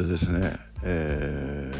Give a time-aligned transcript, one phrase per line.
[0.00, 0.52] とですね
[0.82, 1.70] え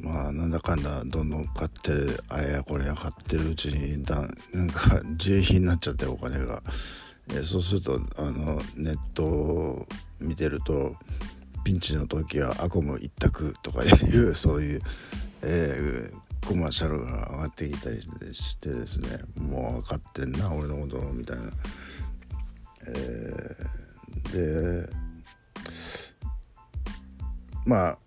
[0.00, 4.16] ー、まあなんだかんだどんどん買ってあれやこれや買ってるうちにだ
[4.52, 6.62] なんか自費になっちゃってお金が、
[7.30, 9.86] えー、そうするとあのネットを
[10.20, 10.94] 見てると
[11.64, 14.82] ピンチの時はアコム一択とかいう そういう、
[15.42, 18.00] えー、コマーシャルが上がってきたり
[18.32, 21.44] してですねもう分かってんな俺のことみたいな。
[22.86, 25.03] えー、で
[27.66, 27.98] まあ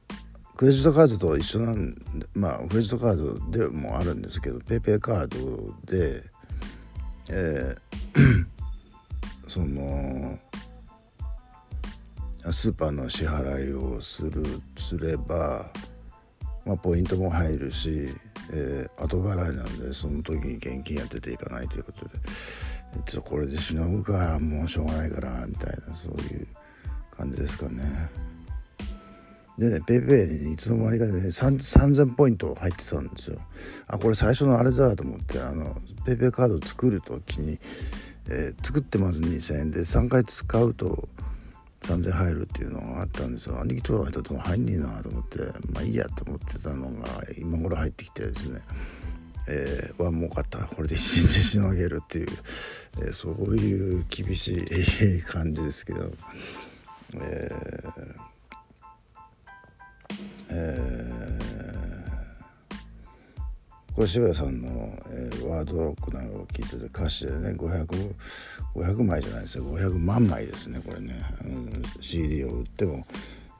[0.55, 1.95] クレジットカードと一緒なん
[2.34, 6.23] まあクレジットカードでもあるんですけど PayPay カードで
[7.30, 8.45] えー、
[9.47, 10.39] その
[12.49, 14.43] スーパーの支払いをする
[14.77, 15.66] すれば、
[16.66, 18.13] まあ、ポイントも入るし、
[18.53, 22.11] えー、後払いなんでその時に現金が出ていかないということで
[23.05, 26.47] ちょっとこれでしのぐかもうしょうがないからみたいなそういう
[27.11, 28.27] 感じですかね。
[29.58, 33.39] でね、 PayPay にいつの間にかね、3000ポイント入ってたんですよ。
[33.88, 37.58] あ、これ最初のあれだと思って、あの、 PayPay カード作る時に、
[38.30, 41.09] えー、作ってまず2000円で3回使うと
[41.81, 43.59] 3000入るっていうのがあったんですよ。
[43.59, 45.39] 兄貴とは入ったとも入んねえなと思って、
[45.73, 47.08] まあいいやと思ってたのが
[47.39, 48.61] 今頃入ってきてですね、
[49.50, 50.59] えー、わ、儲かった。
[50.66, 52.28] これで一日しのげるっていう、
[53.00, 56.11] えー、そういう厳しい 感じですけど、
[57.16, 58.27] えー
[60.50, 64.70] えー、これ渋谷さんの、
[65.09, 68.14] えー、ワードロックなどを聞いてて歌詞でね 500,
[68.75, 69.66] 500枚じゃないですよ。
[69.66, 71.14] 500万枚ですねこれね、
[71.45, 73.06] うん、CD を売っても、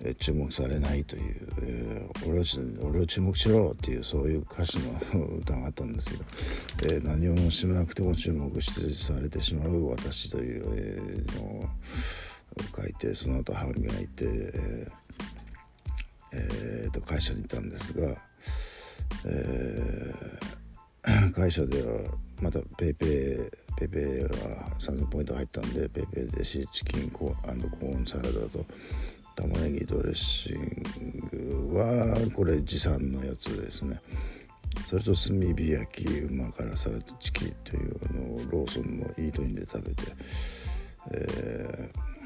[0.02, 11.70] えー、注目されないという、えー、俺を俺を注目しろっていうそういう歌詞の歌があったんですけど、えー、何をしなくても注目しされてしまう私という、えー、のを
[12.76, 15.07] 書いてその後歯磨いて、えー
[16.38, 18.16] えー、と会社にいたんですが、
[19.26, 22.12] えー、会社では
[22.42, 24.30] また PayPay PayPay は
[24.80, 28.66] 3000ポイント入ったんで PayPay でシーチキンコーンサラダと
[29.36, 34.02] 玉ねぎドレッシングはこれ持参のやつですね。
[34.86, 40.04] それと炭火焼き旨辛サラダチキンというあのローソンのイートインで食べて、
[41.14, 42.17] えー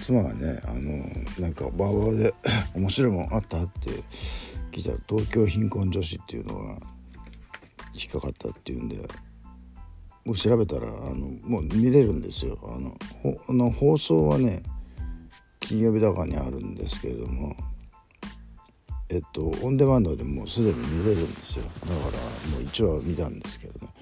[0.00, 1.04] 妻がねあの
[1.40, 2.34] なんかバーバーで
[2.74, 3.90] 面白いもんあったって
[4.72, 6.78] 聞いたら東京貧困女子っていうのが
[7.94, 8.98] 引っかかったっていうんで
[10.24, 12.58] 僕調べたらあのもう見れるんですよ。
[12.62, 14.62] あのほの放送はね
[15.60, 17.54] 金曜日だかにあるんですけれども
[19.10, 21.64] えっとオンデマンドでもうすでに見れるんですよ。
[21.64, 23.92] だからもう一話見たんですけどね、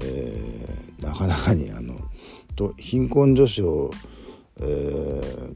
[0.00, 1.96] えー、なかなかにあの
[2.54, 3.90] と貧困女子を
[4.58, 5.54] え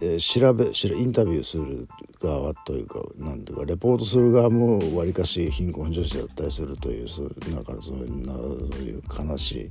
[0.00, 1.88] ー、調べインタビューする
[2.20, 8.44] 側というかなんていうかレポートする側もわりかし貧困女子だったりするというそうなんかそういうなそう
[8.82, 9.70] いう悲しい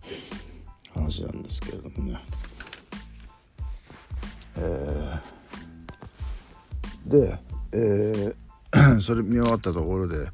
[0.93, 2.19] 話なんですけれどもね。
[4.57, 7.37] えー、で、
[7.73, 10.29] えー、 それ見終わったところで、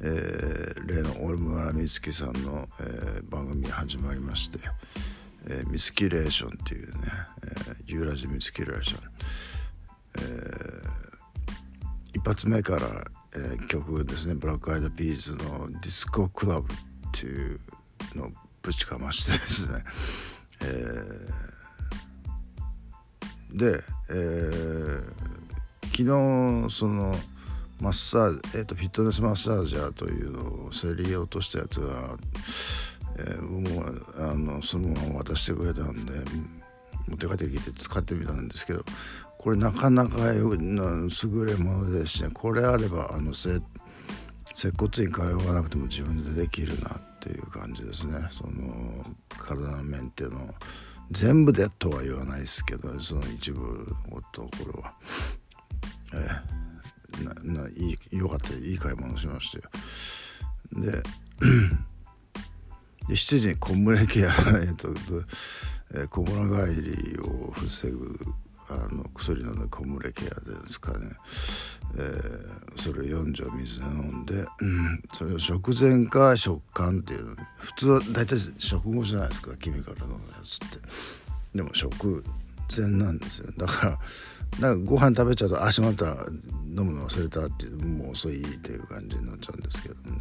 [0.00, 4.58] えー、例の大村美月さんの、えー、番組始まりまして。
[5.46, 6.94] えー、ミスキュレーションっていうね、
[7.42, 9.02] えー、ユーラジミスキュレーション、
[10.18, 12.86] えー、一発目から、
[13.34, 14.34] えー、曲ですね。
[14.34, 16.76] Black Eyed Peas の Disco Club っ
[17.12, 17.60] ていう
[18.14, 18.30] のを
[18.62, 19.84] ぶちかましてですね、
[20.62, 25.04] えー、で、えー、
[25.90, 27.14] 昨日その
[27.80, 32.16] マッサージ、えーと、フィットネスマッサージャーというのを競り落としたやつが
[33.18, 36.12] えー、もうあのそのまま渡してくれたんで
[37.08, 38.84] 持って帰ってきて使ってみたんですけど
[39.38, 40.56] これなかなか優
[41.46, 42.30] れものですしね。
[42.32, 43.60] これあればあの接
[44.78, 48.26] 骨院通わなくても自分でできるなっていう感じですね。
[48.30, 49.04] その
[49.38, 50.30] 体のメンテの
[51.10, 53.60] 全部でとは言わないですけどその一部
[54.10, 54.94] のところは。
[56.14, 59.64] えー、なないいよかったいい買い物しましたよ。
[60.72, 61.02] で
[63.08, 64.30] 7時に小村ケア、
[64.62, 64.88] えっと
[65.94, 68.18] えー、小村帰りを防ぐ
[68.70, 71.10] あの薬飲んで小村ケアですかね、
[71.96, 74.46] えー、それを4錠水で飲んで、うん、
[75.12, 80.78] それを食前か食感っていうの普通は大体食後じゃないですか君から飲むやつって。
[81.54, 82.24] でも食
[82.74, 83.52] 前なんですよ。
[83.56, 83.98] だから
[84.60, 86.16] なんかご飯食べちゃうと足まった
[86.66, 90.18] 飲むの忘れたっていうもう遅いっていう感じになっちゃうんですけどね。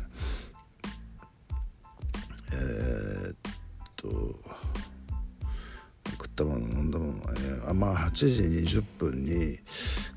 [2.54, 3.36] えー、っ
[3.96, 4.40] と
[6.12, 9.60] 食ったもの飲んだもの、えー、まあ8時20分に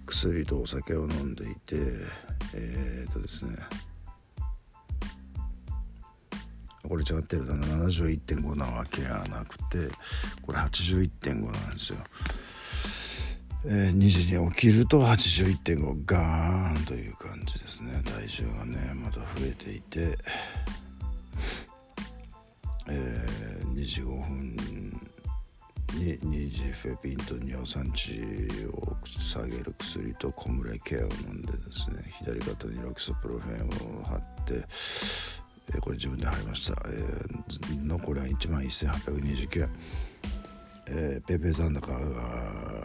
[0.07, 1.77] 薬とお酒を飲んでいて
[2.55, 3.57] えー、っとですね
[6.89, 9.93] これ違ってるな71.5なわけやなくて
[10.43, 11.99] これ81.5なんですよ。
[13.69, 20.17] えー、2時に起きると81.5ガーンという感じですね体重がねまだ増えていて、
[23.87, 24.57] 25分
[26.29, 28.21] にジフェピンと尿酸値
[28.73, 34.65] を下げる薬と小村ケアを飲んでですね左肩にロキソプロフェンを貼って
[35.75, 39.71] えこれ自分で貼りました、えー、残りは1万1829円、
[40.89, 42.83] えー、ペーペー残高が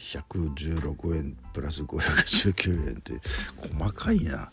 [0.00, 3.12] 116円プラス519円って
[3.76, 4.50] 細かいな、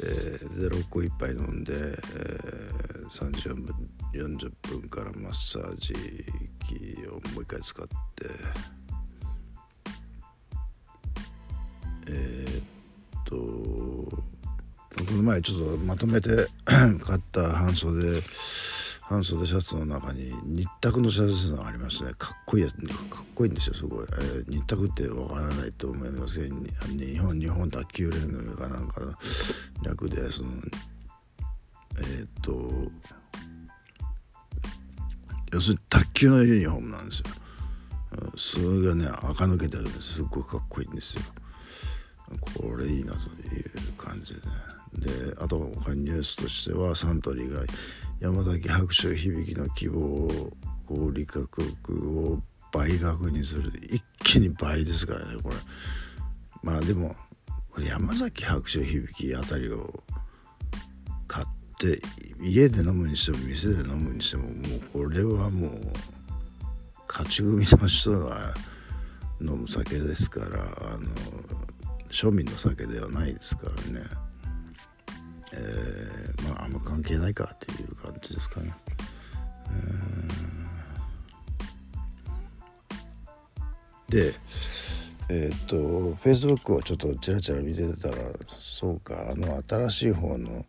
[0.00, 3.74] えー、で6個1杯飲んで、えー、34分
[4.12, 5.94] 40分からマッサージ
[6.64, 7.92] 機をもう一回使って。
[12.08, 16.30] えー、っとこの前ちょっとまとめて
[17.00, 18.22] 買った半袖
[19.02, 26.56] 半袖シャツの中に日卓のシャツがありましてねかっこいいやつかっこいいんですよすごい、えー、日卓ってわからないと思いますけど
[26.88, 29.12] 日本日本卓球連盟かなんかの
[29.82, 30.50] 略でその
[31.98, 32.90] えー、っと
[35.52, 37.26] 要するに卓球のユニフォームなんですよ。
[38.36, 40.14] それがね垢抜けてるんです。
[40.14, 41.22] すっごいかっこいいんですよ。
[42.40, 44.46] これいいなという感じでね。
[44.94, 47.62] であと他にニュースとしてはサントリーが
[48.20, 50.52] 山崎白書響の希望
[50.86, 52.38] 小売価格を
[52.72, 53.72] 倍額にする。
[53.90, 55.56] 一気に倍ですからねこれ。
[56.62, 57.14] まあでも
[57.70, 60.02] これ山崎白書響あたりを
[61.26, 61.46] 買っ
[61.78, 62.00] て
[62.42, 65.70] 家で飲むにしても店で飲むにしてももうこれはもう
[67.08, 68.36] 勝ち組の人が
[69.40, 71.06] 飲む酒ですからあの
[72.10, 74.00] 庶民の酒ではないですからね。
[75.54, 78.74] えー、まああんま関係ないかっていう感じですかね。
[84.08, 84.34] で
[85.30, 88.16] えー、っとフェイスブックをちょっとチラチラ見てたら
[88.46, 90.66] そうかあの新しい方の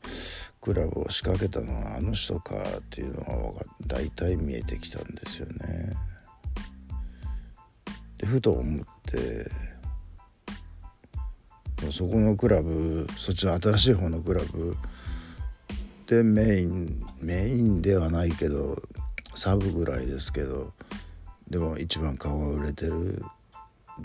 [0.64, 5.94] クラブを仕掛けたのはあの人かっていうのが大体見えてきたんですよね。
[8.18, 9.52] でふと思って
[11.92, 14.78] そこのクラブそっちの新しい方のクラブ
[16.08, 18.82] でメインメインではないけど
[19.34, 20.72] サブぐらいですけど
[21.50, 23.22] でも一番顔が売れてるん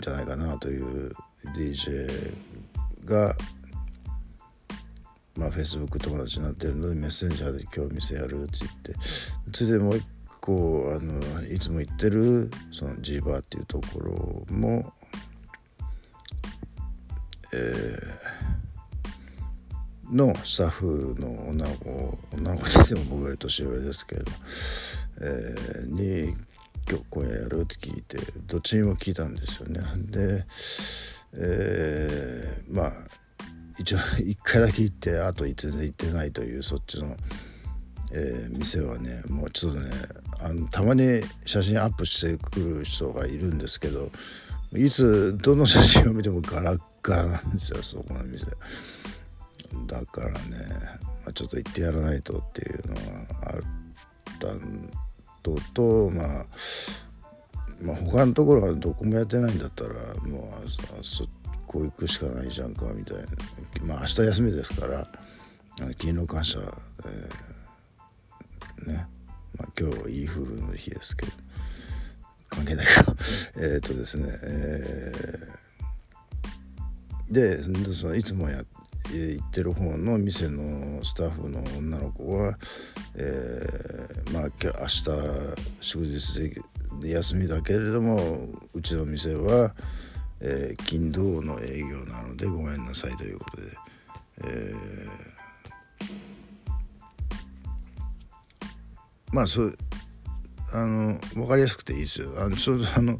[0.01, 1.13] じゃないかなという
[1.55, 2.35] DJ
[3.05, 3.33] が
[5.39, 8.95] まあ Facebook 友達になってるのでメッセンジャーで今日店やるって言って
[9.53, 10.05] ついでもう一
[10.41, 14.93] 個あのいつも行ってるそのジーバーっていうところも
[17.51, 24.25] えー、のスタッフの女の子女の子って言っても僕より年上ですけど、
[25.21, 26.35] えー、に
[26.87, 29.81] 今日今夜やるって聞いてどっちにも聞いたんですよね。
[30.11, 30.45] で、
[31.33, 32.91] えー、まあ
[33.79, 37.15] 一応 1回だけ行ってあと全然行ってないというそっちの、
[38.11, 39.89] えー、店はねもうちょっとね
[40.39, 44.11] あのたまに写真アップしてくる人がいるんですけど
[44.73, 48.45] いつどの写真を見てもガラッからなんですよそこの店。
[49.85, 50.37] だからね、
[51.23, 53.01] まあ、ちょっと行ってやらないとっていうのは
[53.45, 53.59] あっ
[54.39, 54.47] た
[55.41, 56.45] ととまあ
[57.81, 59.93] まあ他のところはどこもやってないんだったら
[60.27, 60.69] もう
[61.03, 61.29] そこ
[61.77, 63.23] う行くしかないじゃんかみたいな。
[63.85, 65.07] まあ明日休みですから
[65.99, 66.59] 勤労感謝、
[67.05, 69.07] えー、ね。
[69.57, 71.31] まあ今日いい夫婦の日ですけど
[72.49, 73.05] 関係ないか。
[73.61, 75.59] えっとですねえー
[77.31, 77.61] で
[77.93, 78.63] そのいつもや
[79.11, 82.57] 行ってる方の店のスタッフの女の子は、
[83.15, 85.09] えー、まあ明日
[85.81, 86.53] 祝日
[87.01, 89.73] で休みだけれどもうちの店は、
[90.41, 93.63] えー、金土の営業なのでごめんなさいということで、
[94.45, 99.77] えー、まあそう
[100.73, 102.31] あの分かりやすくていいですよ。
[102.37, 103.17] あのそあの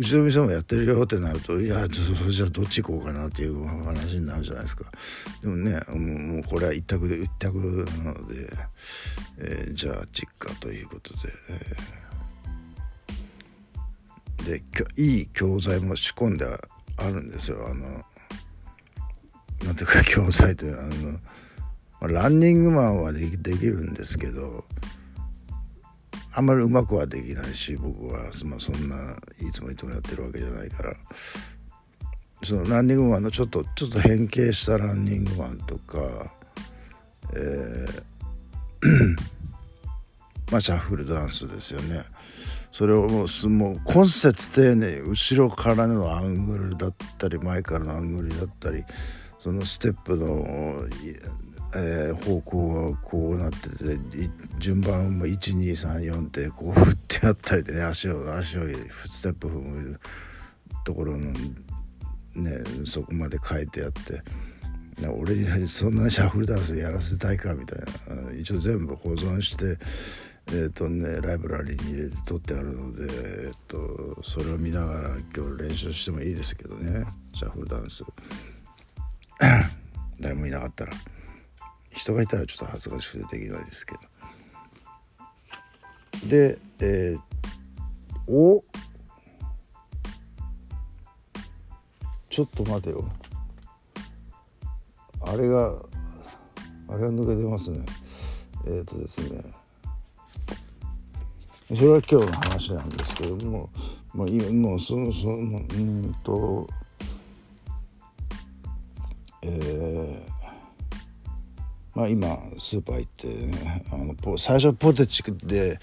[0.00, 4.90] うちの店もやってるよってなるといやじゃあどっち行こうかなっていう話になるじゃないですか
[5.42, 7.58] でもねもうこれは一択で一択
[8.02, 8.48] なので、
[9.40, 12.09] えー、じゃあ実家ということで、えー、
[14.50, 14.62] で
[14.96, 18.04] いい教材も仕込んであるんですよあの
[19.64, 21.20] なんていうか教材という
[22.02, 24.64] あのランニングマンはできできるんですけど
[26.34, 28.96] あんまりうまくはできないし僕は、まあ、そんな
[29.40, 30.94] いつもいつもやってるわけじゃないから
[32.42, 36.32] そのランニングマンのちょっとちょっと変形したランニングマンとか、
[37.34, 38.02] えー
[40.50, 42.02] まあシャッフルダンスですよね。
[42.72, 48.84] それをもうもう根節丁寧後ろからのアングルだったり前からのアングルだったり
[49.38, 50.44] そのステップの、
[51.76, 53.98] えー、方向がこうなってて
[54.58, 58.62] 順番も1234ってこう振ってあったりでね足を足を
[59.06, 60.00] ステップ踏む
[60.84, 61.32] ところのね
[62.84, 64.22] そこまで変えてやって。
[65.08, 69.78] 俺にそんなシャッフルダンスやらせたいかみたいな一応全部保存して
[70.52, 77.06] えーとね、ライブラリーに入れて撮ってあるので、えーと、それを見ながら今日練習してもいいですけどね。
[77.32, 78.04] シャッフルダンス。
[80.18, 80.92] 誰もいなかったら。
[81.92, 84.00] 人がいたらちょっと恥ずかしくてできないですけど。
[86.28, 87.20] でえー、
[88.32, 88.64] お？
[92.28, 93.08] ちょっと待てよ。
[95.20, 95.76] あれが
[96.88, 97.86] あれが抜けてますね。
[98.66, 99.59] えっ、ー、とですね。
[101.74, 103.70] それは今日の話なんですけども、
[104.12, 106.68] まあ、今もうそのそのうんと
[109.42, 110.18] えー、
[111.94, 115.78] まあ今スーパー行ってねあの最初ポテチで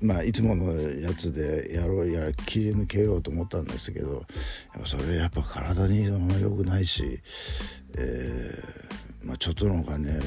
[0.00, 4.24] まあいつものやつでやろうや切り抜けようと思ったんですけど
[4.84, 7.20] それやっぱ体に良くないし、
[7.96, 10.20] えー、まあちょっとのお金で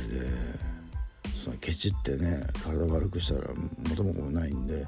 [1.48, 3.48] そのケチってね体悪くしたら
[3.90, 4.86] 元も子もないんで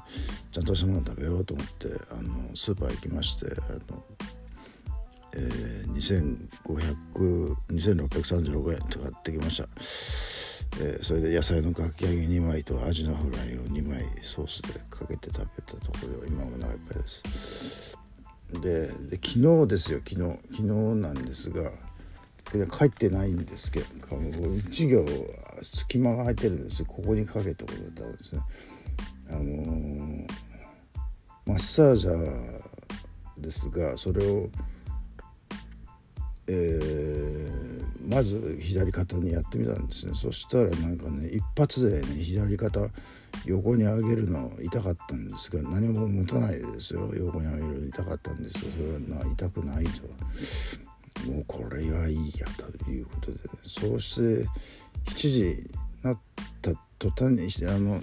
[0.52, 4.02] ちゃんとしたもの食べようと思ってあのスーパー行きましてあの、
[5.34, 6.36] えー、
[7.16, 9.68] 25002636円使ってきました、
[10.84, 17.96] えー、それで野菜のかき揚げ2枚とアジのフライを2枚ソースでかけて食べたところ今もお腹いっぱいです。
[18.60, 18.90] で
[19.24, 20.62] 昨日ですよ昨日昨日
[21.00, 21.70] なんですが
[22.76, 23.86] 帰ってないんですけど
[24.16, 25.06] 1行
[25.62, 26.84] 隙間が空いてるんです。
[26.84, 28.42] ここにかけたことだったんですね。
[29.28, 30.26] あのー、
[31.46, 32.60] マッサージャー
[33.38, 34.48] ですがそれを
[36.52, 40.12] えー、まず左肩にやってみたんですね。
[40.14, 42.88] そしたらなんかね一発でね左肩
[43.44, 47.08] 横に上げるの痛かったんですが何も持たないですよ。
[47.14, 48.78] 横に上げるの痛かったんですがそ
[49.12, 50.02] れは痛くないと。
[51.30, 54.48] もうこれはいいやということで、ね、そうして
[55.06, 55.66] 7時に
[56.02, 56.18] なっ
[56.62, 58.02] た途端にしてあの7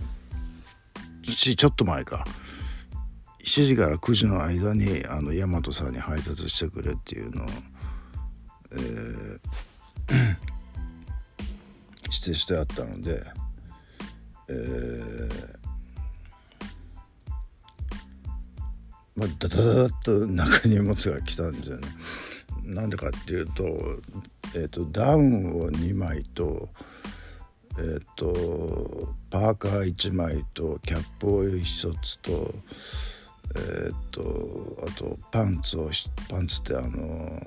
[1.24, 2.25] 時ちょっと前か
[3.44, 7.48] 7時から9時の間にあの大和さんに配達してくれっていうのを、
[8.74, 9.39] えー、
[12.04, 13.24] 指定してあったので、
[14.50, 15.56] えー、
[19.16, 21.88] まあダダダダッと中に荷物が来たんですよね。
[22.63, 23.63] なんでかっていうと,、
[24.58, 26.70] えーと、ダウンを2枚と,、
[27.78, 32.56] えーと、パーカー1枚とキャップを1つと,、
[33.56, 35.92] えーと、あとパンツを
[36.28, 37.40] パンツってあの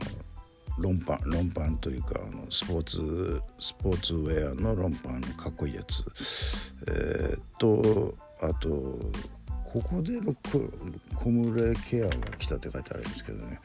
[0.79, 6.05] ロンパンロンパンというかあのスポーツスポーツウェアのロンパンのかっこいいやつ、
[6.88, 8.69] えー、とあと
[9.64, 10.21] ここで
[11.14, 13.61] コムレケアが来たって書いてあるんですけどね。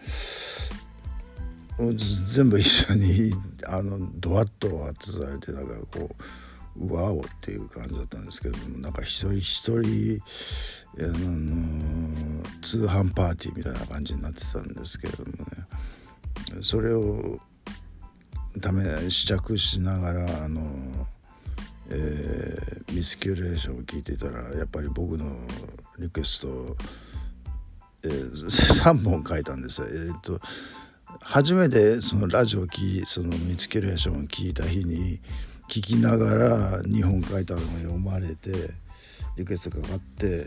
[1.78, 3.34] 全部一緒に
[3.68, 6.10] あのドワッと外されてなんかこ
[6.78, 10.22] うワオっていう感じだったんですけどもなんか一人一人
[11.00, 17.40] あの通販パーティーみたいな感じになってたんですけれどもねそれを
[19.10, 20.62] 試着しながらあの、
[21.90, 25.26] えー、ミスキュレーションを聞いてたらやっぱり僕の
[26.00, 26.76] リクエスト、
[28.04, 29.88] えー、3本 書いたんですよ。
[29.90, 30.40] えー、っと
[31.28, 35.20] 初めてそのラジオを聞そのミツキュレーションを聞いた日に
[35.68, 38.52] 聞きながら2本書いたのが読まれて
[39.36, 40.46] リクエストかかって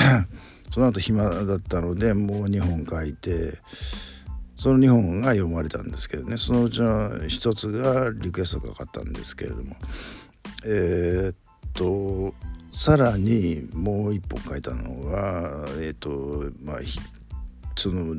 [0.70, 3.54] その後暇だったのでもう2本書いて
[4.54, 6.36] その2本が読まれたんですけどね。
[6.36, 9.74] そのうちの1つがリクエストかかったんですけれども。
[10.64, 11.34] えー、っ
[11.72, 12.34] と
[12.70, 16.76] さらにもう1本書いたのはえー、っとまあ
[17.76, 18.14] その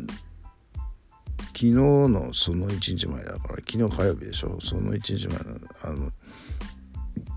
[1.55, 4.60] 昨日のその1日前だから昨日火曜日でしょ？
[4.60, 5.43] その1日前の
[5.83, 6.12] あの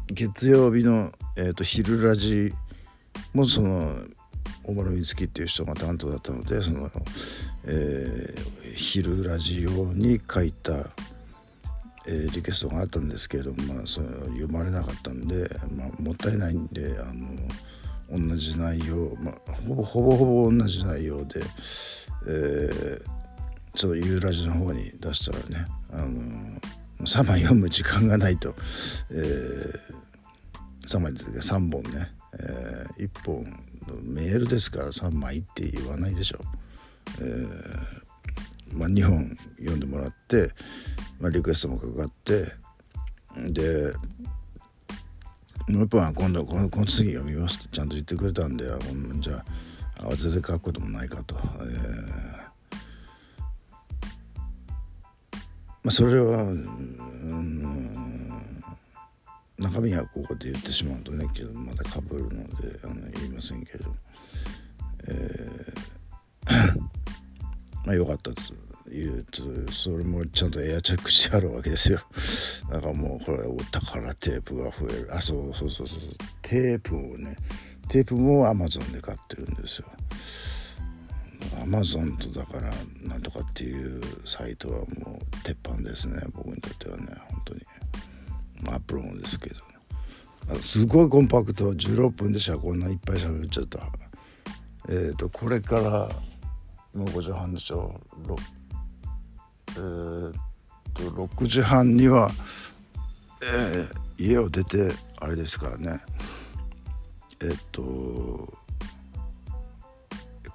[0.09, 2.53] 月曜日の、えーと、昼ラジ
[3.35, 3.91] もその
[4.65, 6.89] 大村美月っていう人が担当だったのでその、
[7.67, 10.73] えー、昼ラジ用に書いた、
[12.07, 17.05] えー、リクエストがあったんですけれども、まあ、それ読まれなかったんで、まあ、もったいないんであ
[18.15, 19.35] の同じ内容、まあ、
[19.69, 21.43] ほぼほぼほぼ同じ内容で、
[22.29, 23.16] えー、
[23.77, 26.61] ちょっとユーラジの方に出したらね、あのー、
[27.01, 28.55] 3枚読む時間がないと、
[29.11, 29.79] えー、
[30.87, 32.11] 3枚で3本ね、
[32.99, 33.45] えー、1本
[34.03, 36.39] メールですから3枚って言わないでしょ。
[37.21, 40.51] えー、まあ、2本読んでもらって、
[41.21, 42.47] まあ、リクエストもかかって
[43.53, 43.93] で
[45.69, 48.65] もう一本は今度このこの次読みますってちゃんと言ってくれたんで
[49.21, 49.45] じゃ
[50.01, 52.46] あ慌てて書くこともないかと、えー
[55.87, 56.65] まあ、それは、うん、
[59.57, 62.37] 中身はここで言ってしまうとねけどまたかぶるので
[62.83, 63.97] あの言いませんけれども、
[65.07, 66.77] えー
[67.87, 68.43] まあよかったと
[68.91, 72.01] 言うとそれもちゃんとエアチェックしてあるわけですよ。
[72.69, 75.09] だからもうこれお宝テープが増える。
[75.13, 75.99] あそうそうそうそう
[76.43, 77.37] テープをね
[77.89, 79.87] テープもアマゾンで買ってるんですよ。
[81.67, 82.71] アマゾンとだから
[83.09, 84.87] なんとかっていうサイトはもう
[85.43, 86.23] 鉄板ですね。
[86.33, 87.61] 僕にとってはね本当に。
[88.69, 90.61] アップロードですけど。
[90.61, 91.73] すごいコンパクト。
[91.73, 93.81] 16分でしゃこんないっぱい喋っちゃった。
[94.89, 96.09] えっ、ー、とこれから
[96.95, 98.01] もう5時半でしょ。
[99.71, 100.33] えー、っ
[100.95, 102.31] と6時半には、
[103.43, 106.01] えー、家を出てあれですからね。
[107.43, 108.66] え、っと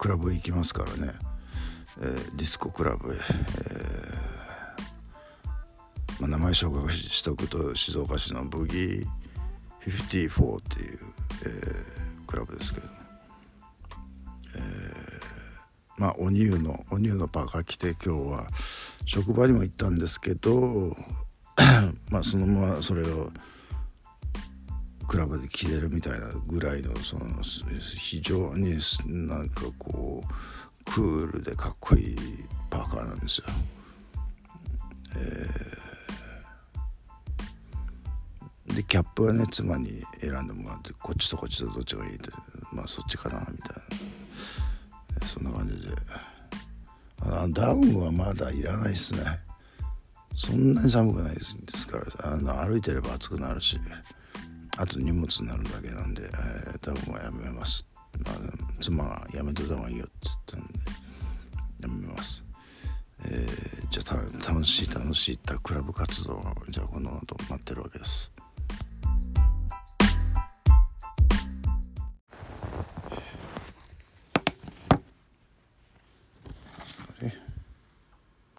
[0.01, 1.13] クラブ行きますからね、
[1.99, 3.21] えー、ディスコクラブへ、えー
[6.19, 9.05] まあ、名前紹介しておくと静岡市のブギー
[9.85, 10.99] 54っていう、
[11.45, 12.87] えー、クラブですけど、
[14.55, 18.47] えー、まあお乳のお乳のパーカー着て今日は
[19.05, 20.97] 職場にも行ったんですけど
[22.09, 23.31] まあそのままそれを
[25.11, 27.25] クラブで着れるみたいなぐらいのその
[27.97, 28.77] 非常に
[29.27, 32.15] なんかこうクールでかっこいい
[32.69, 33.47] パーカーなんですよ。
[35.17, 42.29] えー、でキャップはね妻に選んでもらってこっちとこっちとどっちがいいって
[42.71, 43.75] まあそっちかなみたい
[45.19, 45.93] なそんな感じで
[47.23, 49.41] あダウンはまだいらないですね
[50.35, 53.77] そんなに寒くないですからあの歩いてれば暑くなるし。
[54.77, 57.87] あと荷物になるだけなんで、えー、多分はやめます、
[58.25, 58.35] まあ、
[58.79, 60.79] 妻がやめといた方がいいよって言ったんで
[61.81, 62.43] やめます、
[63.25, 68.31] えー、じゃあ楽しい楽しいったクラブ活動がじゃあこの後待ってるわけです。